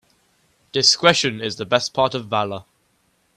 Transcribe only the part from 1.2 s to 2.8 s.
is the better part of valour.